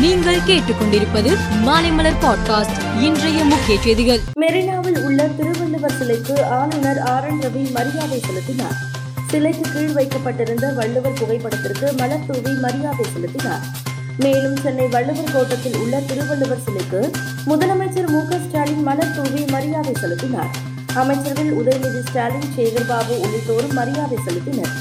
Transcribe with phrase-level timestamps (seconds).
[0.00, 1.30] நீங்கள் கேட்டுக்கொண்டிருப்பது
[1.64, 4.20] மாலைமலர் பாட்காஸ்ட் இன்றைய முக்கிய செய்திகள்.
[4.34, 8.76] மெரினாவில் உள்ள திருவள்ளுவர் சிலைக்கு ஆளுநர் ஆர் என் ரவி மரியாதை செலுத்தினார்.
[9.30, 13.60] சிலைக்கு கீழ் வைக்கப்பட்டிருந்த வள்ளுவர் புகைப்படத்திற்கு மலர் தூவி மரியாதை செலுத்தினார்.
[14.18, 17.10] மேலும் சென்னை வள்ளுவர் கோட்டத்தில் உள்ள திருவள்ளுவர் சிலைக்கு
[17.46, 20.50] முதலமைச்சர் மு க ஸ்டாலின் மலர் தூவி மரியாதை செலுத்தினார்.
[20.94, 24.72] அமைச்சர்கள் உதயநிதி ஸ்டாலின் சேகர்பாபு உள்ளிட்டோரும் மரியாதை செலுத்தினர்.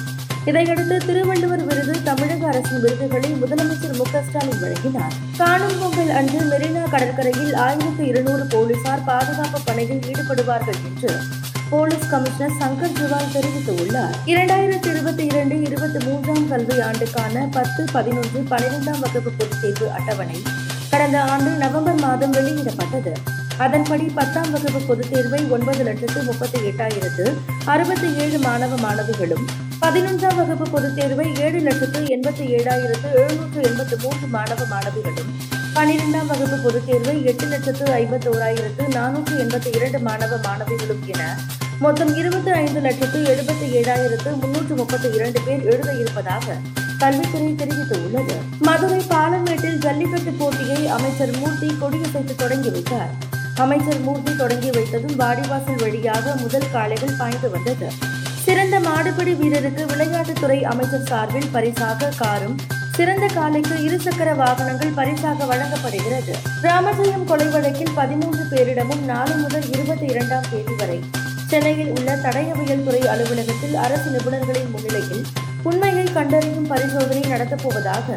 [0.46, 5.14] இதையடுத்து திருவள்ளுவர் விருது தமிழக அரசின் விருதுகளை முதலமைச்சர் மு க ஸ்டாலின் வழங்கினார்.
[5.38, 11.16] காணும் பொங்கல் அன்று மெரினா கடற்கரையில் ஆயிரத்து இருநூறு போலீசார் பாதுகாப்பு பணியில் ஈடுபடுவார்கள் என்று
[11.70, 14.16] போலீஸ் கமிஷனர் சங்கர் ஜிவால் தெரிவித்துள்ளார்.
[14.26, 20.42] இரண்டாயிரத்தி இருபத்தி இரண்டு இருபத்தி மூன்றாம் கல்வியாண்டுக்கான பத்து பதினொன்று பனிரெண்டாம் வகுப்பு பொதுத் தேர்வு அட்டவணை
[20.90, 23.14] கடந்த ஆண்டு நவம்பர் மாதம் வெளியிடப்பட்டது.
[23.60, 27.26] அதன்படி பத்தாம் வகுப்பு பொதுத் தேர்வை ஒன்பது லட்சத்து முப்பத்தி எட்டாயிரத்து
[27.66, 29.44] அறுபத்தி ஏழு மாணவ மாணவிகளும்
[29.82, 35.32] பதினொன்றாம் வகுப்பு பொதுத் தேர்வை ஏழு லட்சத்து எண்பத்தி ஏழாயிரத்து எழுநூற்று எண்பத்து மூன்று மாணவ மாணவிகளும்
[35.74, 41.38] பனிரெண்டாம் வகுப்பு பொதுத் தேர்வை எட்டு லட்சத்து ஐம்பத்தி ஓராயிரத்து நானூற்று எண்பத்தி இரண்டு மாணவ மாணவிகளும் என
[41.80, 46.58] மொத்தம் இருபத்தி ஐந்து லட்சத்து எழுபத்தி ஏழாயிரத்து முன்னூற்று முப்பத்தி இரண்டு பேர் எழுத இருப்பதாக
[47.00, 48.36] கல்வித்துறை தெரிவித்துள்ளது.
[48.60, 53.29] மதுரை பாலமேட்டில் ஜல்லிக்கட்டு போட்டியை அமைச்சர் மூர்த்தி கொடியசைத்து தொடங்கி வைத்தார்.
[53.60, 57.88] அமைச்சர் மூர்த்தி தொடங்கி வைத்ததும் வாடிவாசல் வழியாக முதல் காளைகள் பாய்ந்து வந்தது.
[58.44, 62.56] சிறந்த மாடுபிடி வீரருக்கு விளையாட்டுத்துறை அமைச்சர் சார்பில் பரிசாக காரும்
[62.98, 66.34] சிறந்த காலைக்கு இருசக்கர வாகனங்கள் பரிசாக வழங்கப்படுகிறது.
[66.62, 71.00] ராமஜெயம் கொலை வழக்கில் பதிமூன்று பேரிடமும் நாலு முதல் இருபத்தி இரண்டாம் தேதி வரை.
[71.48, 75.26] சென்னையில் உள்ள தடயவியல் துறை அலுவலகத்தில் அரசு நிபுணர்களின் முன்னிலையில்
[75.64, 78.08] உண்மையை கண்டறியும் பரிசோதனை நடத்தப்போவதாக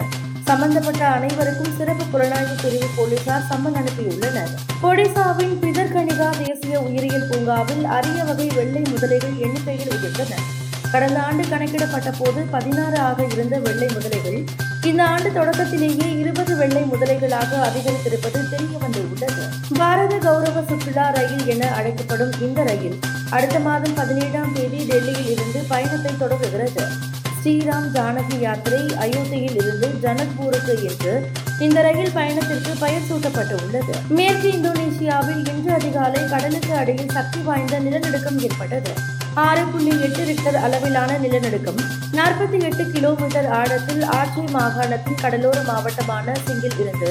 [0.52, 4.50] சம்பந்தப்பட்ட அனைவருக்கும் சிறப்பு புலனாய்வு பிரிவு போலீசார் சம்மன் அனுப்பியுள்ளனர்.
[4.88, 10.32] ஒடிசாவின் பிதர்கணிகா தேசிய உயிரியல் பூங்காவில் அரிய வகை வெள்ளை முதலைகள் எண்ணிக்கையில் உயர்ந்தன.
[10.92, 14.38] கடந்த ஆண்டு கணக்கிடப்பட்ட போது பதினாறு ஆக இருந்த வெள்ளை முதலைகள்
[14.82, 19.44] இந்த ஆண்டு தொடக்கத்திலேயே இருபது வெள்ளை முதலைகளாக அதிகரித்திருப்பது தெரிய வந்துள்ளது.
[19.78, 22.98] பாரத கௌரவ சுற்றுலா ரயில் என அழைக்கப்படும் இந்த ரயில்
[23.30, 26.86] அடுத்த மாதம் பதினேழாம் தேதி டெல்லியில் இருந்து பயணத்தை தொடங்குகிறது.
[27.42, 31.12] ஸ்ரீராம் ஜானகி யாத்திரை அயோத்தியில் இருந்து ஜனக்பூருக்கு என்று
[31.58, 38.38] இந்த ரயில் பயணத்திற்கு பெயர் சூட்டப்பட்டு உள்ளது மேற்கு இந்தோனேஷியாவில் இன்று அதிகாலை கடலுக்கு அடியில் சக்தி வாய்ந்த நிலநடுக்கம்
[38.38, 38.92] ஏற்பட்டது.
[39.46, 41.80] ஆறு புள்ளி எட்டு ரிக்டர் அளவிலான நிலநடுக்கம்
[42.18, 47.10] நாற்பத்தி எட்டு கிலோமீட்டர் ஆழத்தில் ஆட்சி மாகாணத்தின் கடலோர மாவட்டமான சிங்கில் இருந்து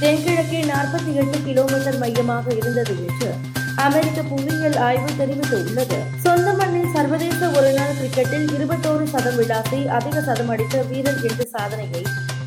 [0.00, 3.30] தென்கிழக்கே நாற்பத்தி எட்டு கிலோமீட்டர் மையமாக இருந்தது என்று
[3.76, 5.98] அமெரிக்க புவியியல் ஆய்வு தெரிவித்துள்ளது.
[6.22, 8.81] சொந்த மண்ணில் சர்வதேச ஒருநாள் கிரிக்கெட்டில் இருபத்தி
[9.22, 12.00] சதம் விளாசி அதிக சதம் அடித்த வீரர் என்ற சாதனையை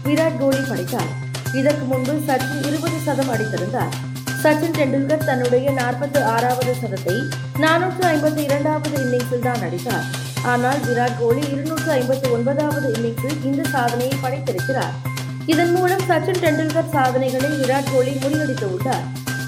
[0.05, 1.11] விராட் கோலி படைத்தார்.
[1.59, 3.93] இதற்கு முன்பு சச்சின் இருபது சதம் அடித்திருந்தார்.
[4.41, 7.15] சச்சின் டெண்டுல்கர் தன்னுடைய நாற்பத்தி ஆறாவது சதத்தை
[7.63, 10.05] நானூற்று ஐம்பத்தி இரண்டாவது இன்னிங்ஸில் தான் அடித்தார்.
[10.51, 14.93] ஆனால் விராட் கோலி இருநூற்று ஐம்பத்தி ஒன்பதாவது இன்னிங்ஸில் இந்த சாதனையை படைத்திருக்கிறார்.
[15.53, 19.05] இதன் மூலம் சச்சின் டெண்டுல்கர் சாதனைகளை விராட் கோலி முறியடித்துள்ளார்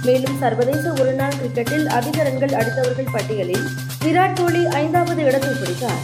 [0.10, 3.68] மேலும் சர்வதேச ஒருநாள் கிரிக்கெட்டில் அதிக ரன்கள் அடித்தவர்கள் பட்டியலில்
[4.06, 6.04] விராட் கோலி ஐந்தாவது இடத்தை பிடித்தார்.